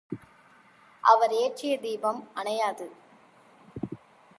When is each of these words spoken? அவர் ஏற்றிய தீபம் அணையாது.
அவர் 1.03 1.33
ஏற்றிய 1.33 1.79
தீபம் 1.79 2.21
அணையாது. 2.35 2.87